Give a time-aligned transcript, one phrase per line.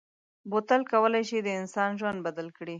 [0.51, 2.69] بوتل کولای شي د انسان ژوند بدل کړي.